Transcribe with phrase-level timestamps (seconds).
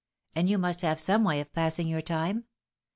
[0.33, 2.45] and you must have some way of passing your time.